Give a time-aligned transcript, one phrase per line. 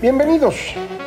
[0.00, 0.54] Bienvenidos,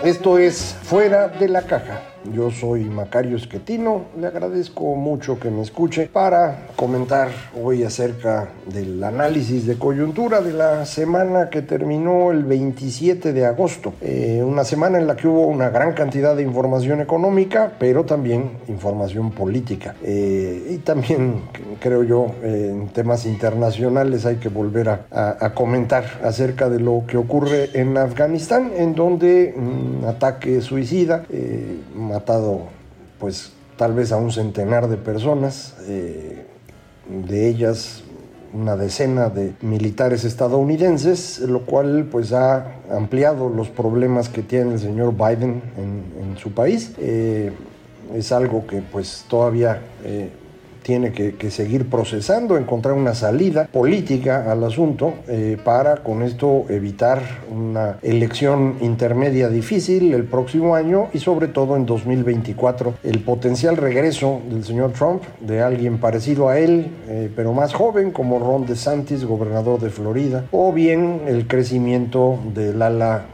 [0.04, 2.11] esto es Fuera de la Caja.
[2.30, 9.04] Yo soy Macario Esquetino, le agradezco mucho que me escuche para comentar hoy acerca del
[9.04, 13.94] análisis de coyuntura de la semana que terminó el 27 de agosto.
[14.02, 18.52] Eh, una semana en la que hubo una gran cantidad de información económica, pero también
[18.68, 19.96] información política.
[20.04, 21.42] Eh, y también,
[21.80, 26.80] creo yo, eh, en temas internacionales hay que volver a, a, a, comentar acerca de
[26.80, 31.24] lo que ocurre en Afganistán, en donde un ataque suicida
[32.12, 32.68] matado
[33.20, 36.46] pues tal vez a un centenar de personas, eh,
[37.08, 38.04] de ellas
[38.54, 44.80] una decena de militares estadounidenses, lo cual pues ha ampliado los problemas que tiene el
[44.80, 46.94] señor Biden en, su país.
[46.98, 47.52] Eh,
[48.14, 50.32] es algo que pues todavía eh,
[50.82, 57.22] tiene que, seguir procesando, encontrar una salida política al asunto eh, para con esto evitar
[57.50, 64.42] una elección intermedia difícil el próximo año y sobre todo en 2024 el potencial regreso
[64.50, 69.26] del señor Trump, de alguien parecido a él, eh, pero más joven como Ron DeSantis,
[69.26, 73.26] gobernador de Florida, o bien el crecimiento del ala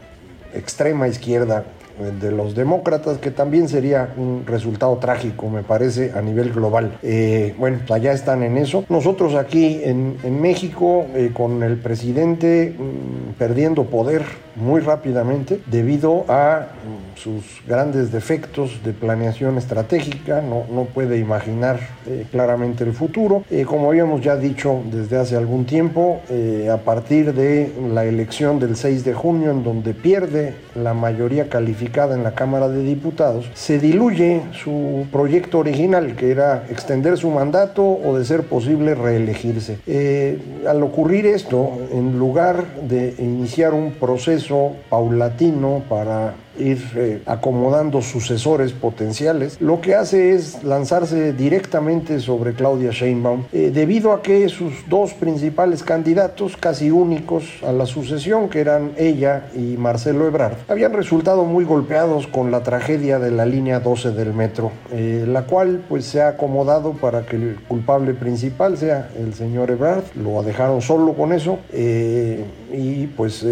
[0.53, 1.66] extrema izquierda
[1.97, 6.97] de los demócratas, que también sería un resultado trágico, me parece, a nivel global.
[7.03, 8.85] Eh, bueno, pues allá están en eso.
[8.90, 14.24] Nosotros aquí en, México, eh, con el presidente mmm, perdiendo poder
[14.56, 21.80] muy rápidamente debido a mmm, sus grandes defectos de planeación estratégica, no, no puede imaginar
[22.06, 23.44] eh, claramente el futuro.
[23.50, 28.59] Eh, como habíamos ya dicho desde hace algún tiempo, eh, a partir de la elección
[28.59, 33.50] del 6 de junio, en donde pierde la mayoría calificada en la Cámara de Diputados,
[33.53, 39.80] se diluye su proyecto original, que era extender su mandato o de ser posible reelegirse.
[39.88, 40.38] Eh,
[40.68, 48.73] al ocurrir esto, en lugar de iniciar un proceso paulatino para ir eh, acomodando sucesores
[48.73, 54.88] potenciales, lo que hace es lanzarse directamente sobre Claudia Sheinbaum, eh, debido a que sus
[54.90, 60.94] dos principales candidatos, casi únicos a la sucesión, que eran ella y Marcelo Ebrard, habían
[60.94, 65.84] resultado muy golpeados con la tragedia de la línea 12 del metro, eh, la cual
[65.88, 70.81] pues se ha acomodado para que el culpable principal sea el señor Ebrard, lo dejaron
[70.81, 73.45] solo con eso y pues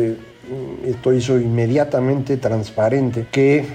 [0.85, 3.65] esto hizo inmediatamente transparente que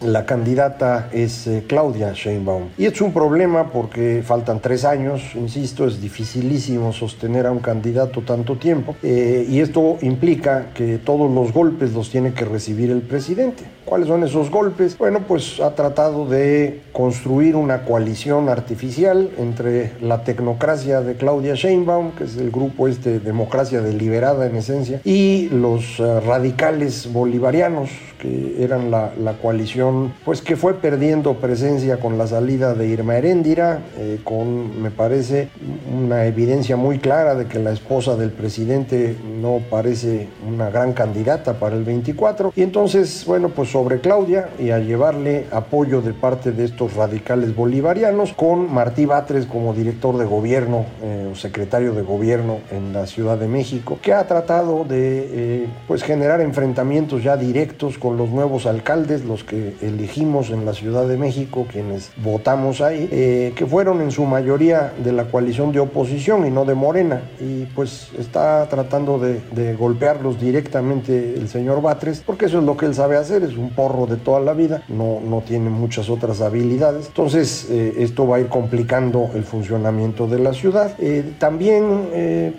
[0.00, 2.68] la candidata es eh, Claudia Sheinbaum.
[2.78, 8.22] Y es un problema porque faltan tres años, insisto, es dificilísimo sostener a un candidato
[8.22, 8.94] tanto tiempo.
[9.02, 13.64] Eh, y esto implica que todos los golpes los tiene que recibir el presidente.
[13.88, 14.98] ¿Cuáles son esos golpes?
[14.98, 22.10] Bueno, pues ha tratado de construir una coalición artificial entre la tecnocracia de Claudia Sheinbaum,
[22.10, 27.88] que es el grupo este Democracia Deliberada en esencia, y los uh, radicales bolivarianos,
[28.18, 33.16] que eran la, la, coalición, pues que fue perdiendo presencia con la salida de Irma
[33.16, 35.48] Heréndira, eh, con, me parece,
[35.96, 41.54] una evidencia muy clara de que la esposa del presidente no parece una gran candidata
[41.54, 42.52] para el 24.
[42.56, 47.54] Y entonces, bueno, pues sobre Claudia y a llevarle apoyo de parte de estos radicales
[47.54, 53.06] bolivarianos con Martí Batres como director de gobierno eh, o secretario de gobierno en la
[53.06, 55.28] Ciudad de México, que ha tratado de
[55.62, 60.72] eh, pues generar enfrentamientos ya directos con los nuevos alcaldes, los que elegimos en la
[60.72, 65.70] Ciudad de México, quienes votamos ahí, eh, que fueron en su mayoría de la coalición
[65.70, 71.48] de oposición y no de Morena, y pues está tratando de, de golpearlos directamente el
[71.48, 74.40] señor Batres, porque eso es lo que él sabe hacer, es un porro de toda
[74.40, 77.06] la vida, no, no tiene muchas otras habilidades.
[77.06, 80.94] Entonces, eh, esto va a ir complicando el funcionamiento de la ciudad.
[80.98, 82.52] Eh, también eh,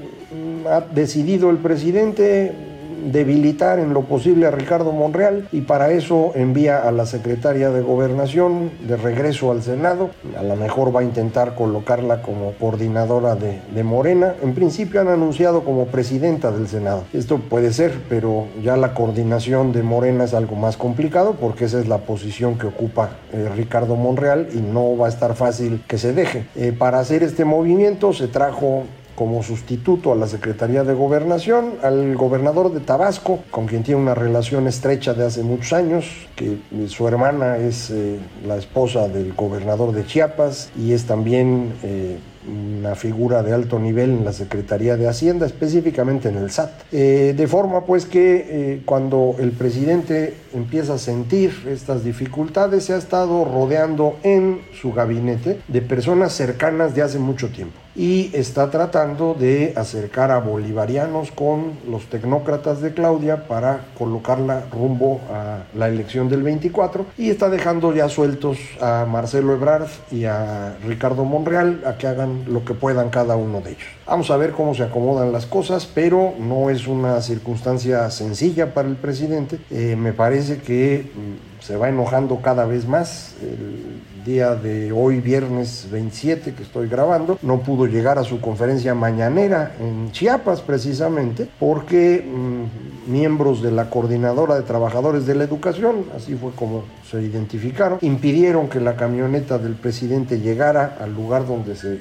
[0.70, 2.69] ha decidido el presidente
[3.06, 7.82] debilitar en lo posible a Ricardo Monreal y para eso envía a la secretaria de
[7.82, 10.10] Gobernación de regreso al Senado.
[10.38, 14.36] A lo mejor va a intentar colocarla como coordinadora de, de Morena.
[14.42, 17.04] En principio han anunciado como presidenta del Senado.
[17.14, 21.80] Esto puede ser, pero ya la coordinación de Morena es algo más complicado porque esa
[21.80, 25.98] es la posición que ocupa eh, Ricardo Monreal y no va a estar fácil que
[25.98, 26.46] se deje.
[26.56, 28.84] Eh, para hacer este movimiento se trajo
[29.20, 34.16] como sustituto a la Secretaría de Gobernación al gobernador de Tabasco, con quien tiene una
[34.16, 36.06] relación estrecha de hace muchos años,
[36.38, 36.56] que
[36.88, 38.18] su hermana es eh,
[38.48, 42.18] la esposa del gobernador de Chiapas y es también eh,
[42.48, 46.72] una figura de alto nivel en la Secretaría de Hacienda, específicamente en el SAT.
[46.94, 52.98] Eh, de forma pues que cuando el presidente empieza a sentir estas dificultades, se ha
[52.98, 59.34] estado rodeando en su gabinete de personas cercanas de hace mucho tiempo y está tratando
[59.34, 66.30] de acercar a bolivarianos con los tecnócratas de Claudia para colocarla rumbo a la elección
[66.30, 71.98] del 24 y está dejando ya sueltos a Marcelo Ebrard y a Ricardo Monreal a
[71.98, 73.88] que hagan lo que puedan cada uno de ellos.
[74.06, 78.88] Vamos a ver cómo se acomodan las cosas, pero no es una circunstancia sencilla para
[78.88, 79.60] el presidente.
[79.70, 83.36] Eh, me parece que mm, se va enojando cada vez más.
[83.42, 88.94] El día de hoy, viernes 27, que estoy grabando, no pudo llegar a su conferencia
[88.94, 96.06] mañanera en Chiapas precisamente porque mmm, miembros de la Coordinadora de Trabajadores de la Educación,
[96.16, 101.76] así fue como se identificaron, impidieron que la camioneta del presidente llegara al lugar donde
[101.76, 102.00] se eh,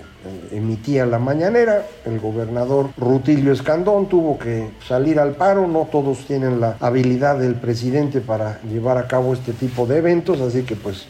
[0.53, 1.87] emitía la mañanera.
[2.05, 7.55] El gobernador Rutilio Escandón tuvo que salir al paro, no todos tienen la habilidad del
[7.55, 11.07] presidente para llevar a cabo este tipo de eventos, así que pues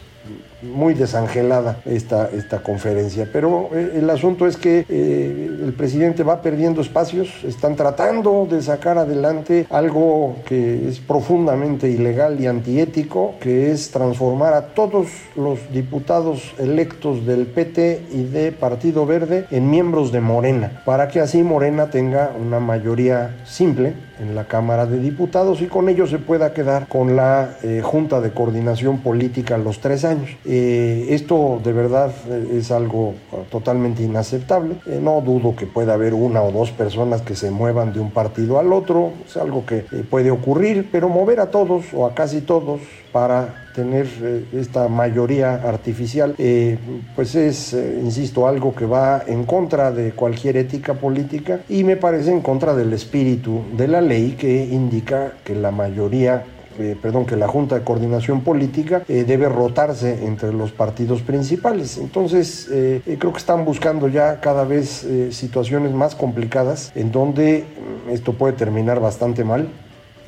[0.61, 3.29] muy desangelada esta, esta conferencia.
[3.31, 8.61] Pero eh, el asunto es que eh, el presidente va perdiendo espacios, están tratando de
[8.61, 15.59] sacar adelante algo que es profundamente ilegal y antiético, que es transformar a todos los
[15.71, 21.43] diputados electos del PT y de Partido Verde en miembros de Morena, para que así
[21.43, 26.53] Morena tenga una mayoría simple en la Cámara de Diputados y con ello se pueda
[26.53, 30.29] quedar con la eh, Junta de Coordinación Política los tres años.
[30.45, 33.15] Eh, esto de verdad eh, es algo
[33.49, 34.75] totalmente inaceptable.
[35.01, 38.59] No dudo que pueda haber una o dos personas que se muevan de un partido
[38.59, 42.81] al otro, es algo que puede ocurrir, pero mover a todos o a casi todos
[43.11, 46.77] para tener eh, esta mayoría artificial, eh,
[47.15, 51.95] pues es, eh, insisto, algo que va en contra de cualquier ética política y me
[51.95, 56.43] parece en contra del espíritu de la ley que indica que la mayoría
[56.79, 61.97] eh, perdón, que la Junta de Coordinación Política eh, debe rotarse entre los partidos principales.
[61.97, 67.65] Entonces, eh, creo que están buscando ya cada vez situaciones más complicadas en donde
[68.09, 69.67] esto puede terminar bastante mal.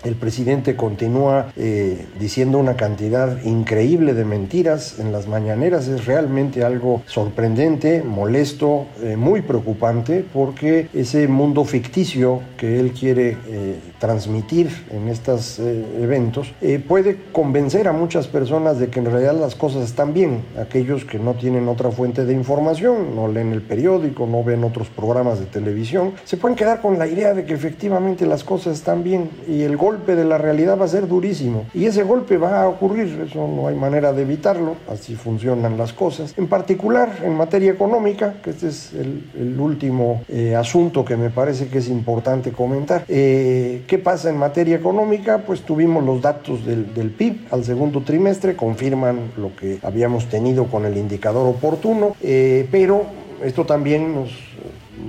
[0.04, 5.88] El presidente continúa eh, diciendo una cantidad increíble de mentiras en las mañaneras.
[5.88, 13.38] Es realmente algo sorprendente, molesto, eh, muy preocupante, porque ese mundo ficticio que él quiere
[13.48, 16.54] eh, transmitir en estos eventos
[16.88, 20.44] puede convencer a muchas personas de que en realidad las cosas están bien.
[20.60, 24.90] Aquellos que no tienen otra fuente de información, no leen el periódico, no ven otros
[24.90, 29.04] programas de televisión, se pueden quedar con la idea de que efectivamente las cosas están
[29.04, 31.66] bien y el golpe de la realidad va a ser durísimo.
[31.74, 35.92] Y ese golpe va a ocurrir, eso no hay manera de evitarlo, así funcionan las
[35.92, 36.34] cosas.
[36.38, 41.30] En particular, en materia económica, que este es el, el último eh, asunto que me
[41.30, 43.04] parece que es importante comentar.
[43.10, 45.40] Eh, ¿Qué pasa en materia económica?
[45.40, 50.68] Pues tuvimos los datos del, del PIB al segundo trimestre, confirman lo que habíamos tenido
[50.68, 53.04] con el indicador oportuno, eh, pero
[53.44, 54.30] esto también nos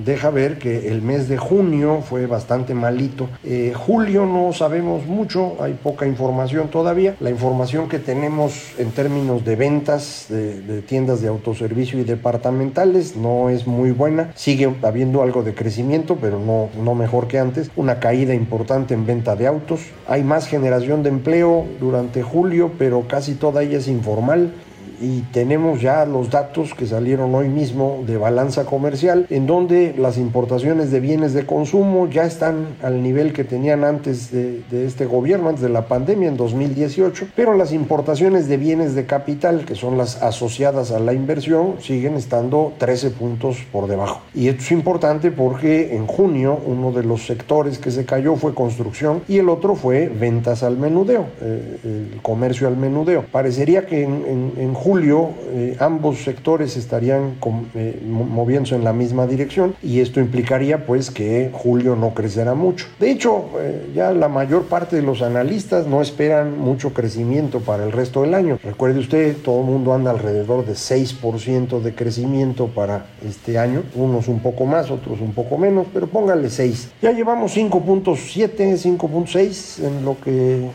[0.04, 3.28] deja ver que el mes de junio fue bastante malito.
[3.44, 7.16] Eh, julio no sabemos mucho, hay poca información todavía.
[7.20, 13.50] La información que tenemos en términos de ventas de, tiendas de autoservicio y departamentales no
[13.50, 14.32] es muy buena.
[14.34, 17.70] Sigue habiendo algo de crecimiento, pero no, no mejor que antes.
[17.76, 19.80] Una caída importante en venta de autos.
[20.08, 24.52] Hay más generación de empleo durante julio, pero casi toda ella es informal
[25.00, 30.18] y tenemos ya los datos que salieron hoy mismo de balanza comercial, en donde las
[30.18, 35.48] importaciones de bienes de consumo ya están al nivel que tenían antes de, este gobierno,
[35.48, 39.98] antes de la pandemia en 2018, pero las importaciones de bienes de capital, que son
[39.98, 44.22] las asociadas a la inversión, siguen estando 13 puntos por debajo.
[44.34, 48.54] Y esto es importante porque en junio uno de los sectores que se cayó fue
[48.54, 53.24] construcción y el otro fue ventas al menudeo, eh, el comercio al menudeo.
[53.30, 57.36] Parecería que en, en, julio eh, ambos sectores estarían
[57.74, 62.86] eh, moviéndose en la misma dirección y esto implicaría pues que julio no crecerá mucho.
[63.00, 63.46] De hecho,
[63.94, 68.34] ya la mayor parte de los analistas no esperan mucho crecimiento para el resto del
[68.34, 68.58] año.
[68.62, 74.28] Recuerde usted, todo el mundo anda alrededor de 6% de crecimiento para este año, unos
[74.28, 76.90] un poco más, otros un poco menos, pero póngale 6.
[77.00, 80.68] Ya llevamos 5.7, 5.6 en lo que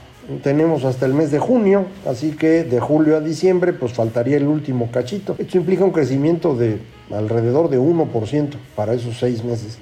[0.43, 4.47] tenemos hasta el mes de junio, así que de julio a diciembre pues faltaría el
[4.47, 5.35] último cachito.
[5.37, 6.79] Esto implica un crecimiento de
[7.11, 9.79] alrededor de 1% para esos seis meses.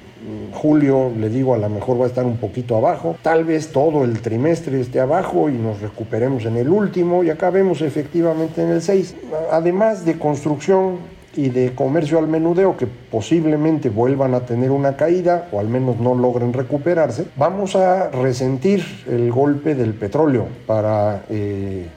[0.53, 3.15] Julio, le digo, a lo mejor va a estar un poquito abajo.
[3.21, 7.81] Tal vez todo el trimestre esté abajo y nos recuperemos en el último y acabemos
[7.81, 9.15] efectivamente en el 6.
[9.51, 10.97] Además de construcción,
[11.35, 15.99] y de comercio al menudeo que posiblemente vuelvan a tener una caída o al menos
[15.99, 21.87] no logren recuperarse, vamos a resentir el golpe del petróleo para eh,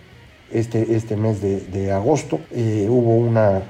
[0.50, 2.40] este, este mes de, agosto.
[2.50, 3.62] Eh, hubo una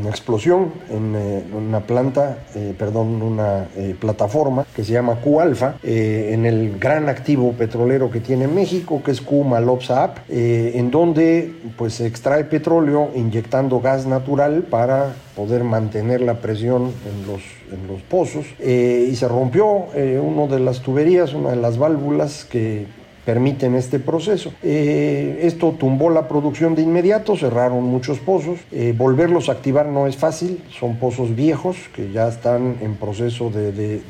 [0.00, 5.76] una explosión en eh, una planta, eh, perdón, una eh, plataforma que se llama Q-Alfa,
[5.82, 12.06] en el gran activo petrolero que tiene México, que es Q-Malopsa en donde pues se
[12.06, 18.46] extrae petróleo inyectando gas natural para poder mantener la presión en los, en los pozos.
[18.60, 22.86] Y se rompió una de las tuberías, una de las válvulas que
[23.28, 24.54] permiten este proceso.
[24.62, 28.58] Eh, esto tumbó la producción de inmediato, cerraron muchos pozos.
[28.72, 33.50] Eh, volverlos a activar no es fácil, son pozos viejos que ya están en proceso
[33.50, 34.00] de,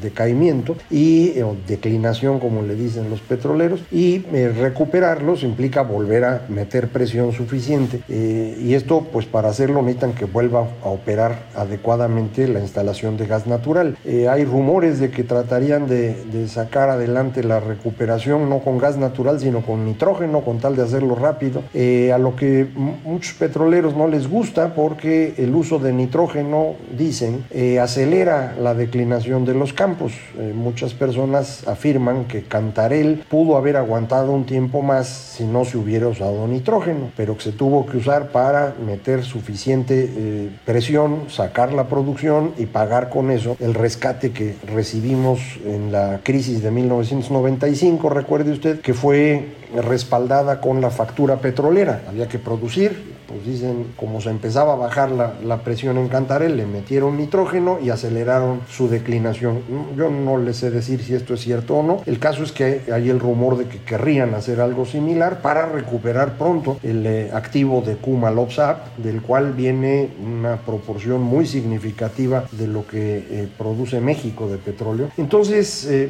[0.00, 1.32] decaimiento y
[1.66, 8.02] declinación, como le dicen los petroleros, y eh, recuperarlos implica volver a meter presión suficiente.
[8.08, 13.48] y esto, pues para hacerlo, necesitan que vuelva a operar adecuadamente la instalación de gas
[13.48, 13.96] natural.
[14.06, 19.40] hay rumores de que tratarían de, de sacar adelante la recuperación, no con gas natural,
[19.40, 22.66] sino con nitrógeno, con tal de hacerlo rápido, eh, a lo que
[23.04, 29.44] muchos petroleros no les gusta porque el uso de nitrógeno, dicen, eh, acelera la declinación
[29.44, 30.12] de los campos.
[30.38, 35.78] Eh, muchas personas afirman que Cantarel pudo haber aguantado un tiempo más si no se
[35.78, 41.84] hubiera usado nitrógeno, pero que se tuvo que usar para meter suficiente presión, sacar la
[41.84, 48.08] producción y pagar con eso el rescate que recibimos en la crisis de 1995.
[48.40, 49.48] Recuerde usted que fue
[49.86, 52.00] respaldada con la factura petrolera.
[52.08, 56.66] Había que producir, pues dicen, como se empezaba a bajar la, presión en Cantarel, le
[56.66, 59.60] metieron nitrógeno y aceleraron su declinación.
[59.96, 62.02] Yo no les sé decir si esto es cierto o no.
[62.06, 66.38] El caso es que hay el rumor de que querrían hacer algo similar para recuperar
[66.38, 72.66] pronto el eh, activo de Kuma Lopsap, del cual viene una proporción muy significativa de
[72.66, 75.10] lo que eh, produce México de petróleo.
[75.18, 76.08] Entonces, eh,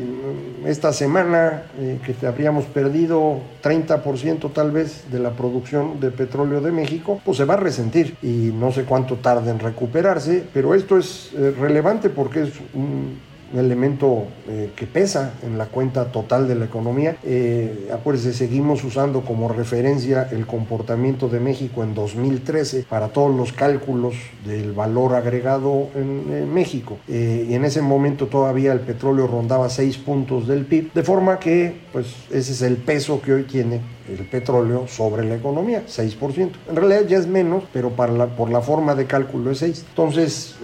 [0.64, 1.64] esta semana
[2.04, 7.44] que habríamos perdido 30% tal vez de la producción de petróleo de México, pues se
[7.44, 12.10] va a resentir y no sé cuánto tarda en recuperarse, pero esto es eh, relevante
[12.10, 13.18] porque es un
[13.58, 17.16] elemento eh, que pesa en la cuenta total de la economía.
[17.24, 23.52] Eh, acuérdense, seguimos usando como referencia el comportamiento de México en 2013 para todos los
[23.52, 24.14] cálculos
[24.44, 26.20] del valor agregado en,
[26.52, 26.98] México.
[27.08, 31.38] Eh, y en ese momento todavía el petróleo rondaba 6 puntos del PIB, de forma
[31.38, 36.50] que pues ese es el peso que hoy tiene el petróleo sobre la economía, 6%.
[36.68, 39.84] En realidad ya es menos, pero por la forma de cálculo es 6.
[39.90, 40.56] Entonces,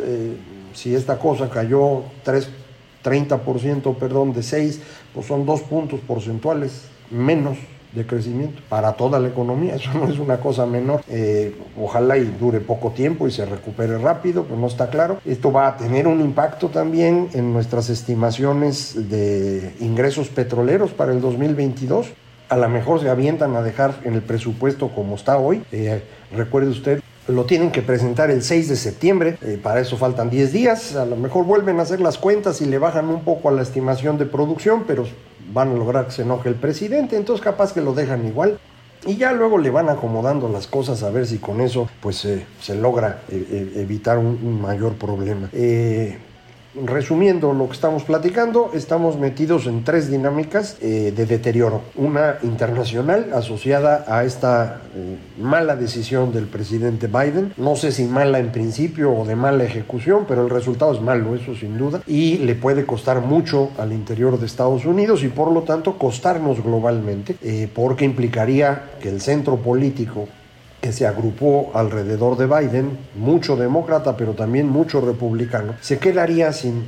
[0.77, 2.49] si esta cosa cayó 3
[3.07, 4.81] 30%, perdón, de 6,
[5.15, 7.57] pues son dos puntos porcentuales menos
[7.93, 9.75] de crecimiento para toda la economía.
[9.77, 11.03] Eso no es una cosa menor.
[11.09, 15.21] Eh, ojalá y dure poco tiempo y se recupere rápido, pero no está claro.
[15.25, 21.21] Esto va a tener un impacto también en nuestras estimaciones de ingresos petroleros para el
[21.21, 22.09] 2022.
[22.49, 25.63] A lo mejor se avientan a dejar en el presupuesto como está hoy.
[25.73, 30.31] Eh, recuerde usted lo tienen que presentar el 6 de septiembre, eh, para eso faltan
[30.31, 33.49] 10 días, a lo mejor vuelven a hacer las cuentas y le bajan un poco
[33.49, 35.05] a la estimación de producción, pero
[35.53, 38.59] van a lograr que se enoje el presidente, entonces capaz que lo dejan igual.
[39.07, 42.27] Y ya luego le van acomodando las cosas a ver si con eso pues
[42.61, 45.49] se logra eh, eh, evitar un, mayor problema
[46.85, 51.83] resumiendo lo que estamos platicando, estamos metidos en tres dinámicas eh, de deterioro.
[51.97, 57.53] Una internacional asociada a esta eh, mala decisión del presidente Biden.
[57.57, 61.35] No sé si mala en principio o de mala ejecución, pero el resultado es malo,
[61.35, 62.03] eso sin duda.
[62.07, 66.63] Y le puede costar mucho al interior de Estados Unidos y por lo tanto costarnos
[66.63, 70.29] globalmente, eh, porque implicaría que el centro político
[70.93, 76.85] se agrupó alrededor de Biden, mucho demócrata, pero también mucho republicano, se quedaría sin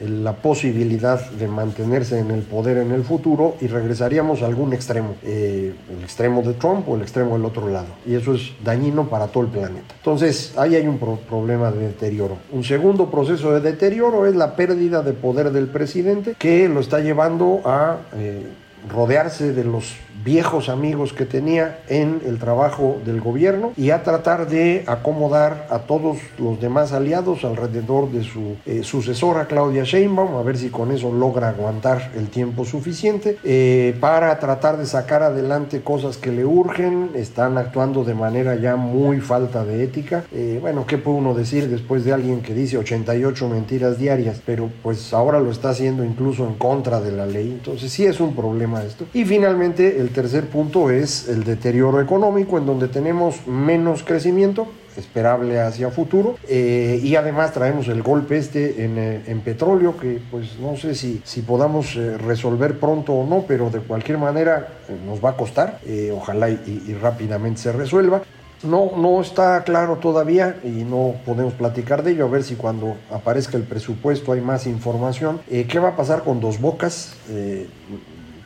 [0.00, 5.16] la posibilidad de mantenerse en el poder en el futuro y regresaríamos a algún extremo,
[5.22, 7.86] eh, el extremo de Trump o el extremo del otro lado.
[8.06, 9.94] Y eso es dañino para todo el planeta.
[9.96, 12.38] Entonces, ahí hay un problema de deterioro.
[12.52, 17.00] Un segundo proceso de deterioro es la pérdida de poder del presidente que lo está
[17.00, 17.98] llevando a...
[18.16, 18.42] Eh,
[18.90, 19.94] rodearse de los
[20.24, 25.80] viejos amigos que tenía en el trabajo del gobierno y a tratar de acomodar a
[25.80, 30.92] todos los demás aliados alrededor de su eh, sucesora Claudia Sheinbaum, a ver si con
[30.92, 36.44] eso logra aguantar el tiempo suficiente eh, para tratar de sacar adelante cosas que le
[36.44, 40.24] urgen, están actuando de manera ya muy falta de ética.
[40.32, 44.40] Eh, bueno, ¿qué puede uno decir después de alguien que dice 88 mentiras diarias?
[44.44, 48.20] Pero pues ahora lo está haciendo incluso en contra de la ley, entonces sí es
[48.20, 49.06] un problema esto.
[49.12, 55.60] Y finalmente el tercer punto es el deterioro económico, en donde tenemos menos crecimiento esperable
[55.60, 60.58] hacia futuro eh, y además traemos el golpe este en, eh, en, petróleo que pues
[60.58, 64.68] no sé si, si podamos eh, resolver pronto o no pero de cualquier manera
[65.06, 65.80] nos va a costar
[66.14, 68.22] ojalá y, y, rápidamente se resuelva
[68.62, 72.96] no, no está claro todavía y no podemos platicar de ello, a ver si cuando
[73.10, 75.40] aparezca el presupuesto hay más información.
[75.48, 77.16] ¿Qué va a pasar con Dos Bocas?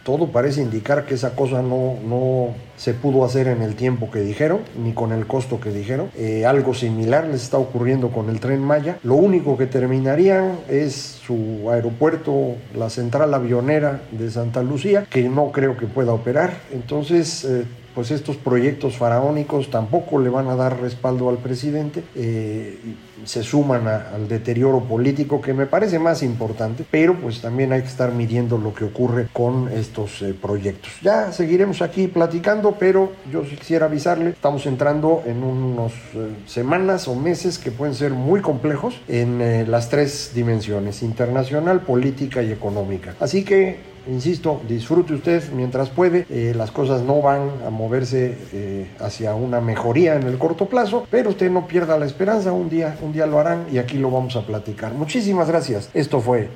[0.07, 4.21] Todo parece indicar que esa cosa no, no se pudo hacer en el tiempo que
[4.21, 6.11] dijeron, ni con el costo que dijeron.
[6.17, 8.99] Eh, algo similar les está ocurriendo con el tren Maya.
[9.03, 15.51] Lo único que terminarían es su aeropuerto, la central avionera de Santa Lucía, que no
[15.51, 16.53] creo que pueda operar.
[16.73, 17.65] Entonces, eh,
[17.97, 22.79] pues estos proyectos faraónicos tampoco le van a dar respaldo al presidente, eh,
[23.25, 27.89] se suman al deterioro político que me parece más importante, pero pues también hay que
[27.89, 30.93] estar midiendo lo que ocurre con estos eh, proyectos.
[31.01, 37.15] Ya seguiremos aquí platicando, pero yo quisiera avisarle, estamos entrando en unas eh, semanas o
[37.15, 43.15] meses que pueden ser muy complejos en las tres dimensiones, internacional, política y económica.
[43.21, 46.27] Así que Insisto, disfrute usted mientras puede.
[46.31, 51.07] Eh, las cosas no van a moverse eh, hacia una mejoría en el corto plazo,
[51.11, 52.53] pero usted no pierda la esperanza.
[52.53, 54.95] Un día, un día lo harán y aquí lo vamos a platicar.
[54.95, 55.91] Muchísimas gracias.
[55.93, 56.49] Esto fue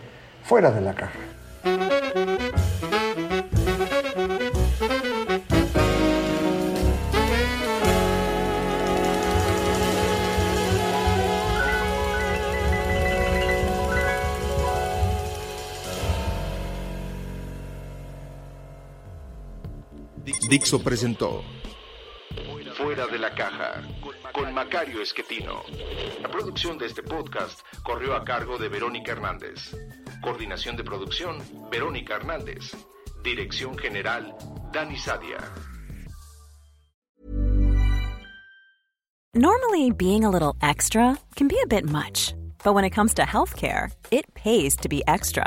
[0.44, 1.99] Fuera de la Caja.
[20.50, 21.44] Dixo presentó
[22.74, 23.82] Fuera de la caja
[24.32, 25.62] con Macario Esquetino.
[26.20, 29.76] La producción de este podcast corrió a cargo de Verónica Hernández.
[30.20, 31.38] Coordinación de producción,
[31.70, 32.74] Verónica Hernández.
[33.22, 34.34] Dirección General,
[34.72, 35.38] Dani Sadia.
[39.32, 42.34] Normally, being a little extra can be a bit much,
[42.64, 45.46] but when it comes to healthcare, it pays to be extra.